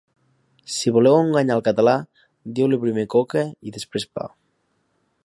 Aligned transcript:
Si 0.75 0.93
voleu 0.95 1.17
enganyar 1.25 1.57
el 1.61 1.63
català, 1.67 1.93
deu-li 2.61 2.79
primer 2.87 3.07
coca 3.15 3.47
i 3.71 3.75
després 3.79 4.09
pa. 4.17 4.29